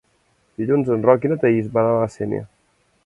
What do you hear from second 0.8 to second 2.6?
en Roc i na Thaís van a la Sénia.